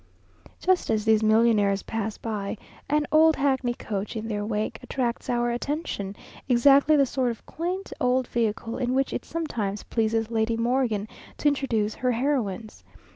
Just 0.59 0.89
as 0.89 1.05
these 1.05 1.21
millionaires 1.21 1.83
pass 1.83 2.17
by, 2.17 2.57
an 2.89 3.05
old 3.11 3.35
hackney 3.35 3.75
coach 3.75 4.15
in 4.15 4.27
their 4.29 4.43
wake, 4.43 4.79
attracts 4.81 5.29
our 5.29 5.51
attention, 5.51 6.15
exactly 6.49 6.95
the 6.95 7.05
sort 7.05 7.29
of 7.29 7.45
quaint 7.45 7.93
old 8.01 8.25
vehicle 8.27 8.79
in 8.79 8.95
which 8.95 9.13
it 9.13 9.25
sometimes 9.25 9.83
pleases 9.83 10.31
Lady 10.31 10.57
Morgan 10.57 11.07
to 11.37 11.47
introduce 11.49 11.93
her 11.93 12.13
heroines. 12.13 12.83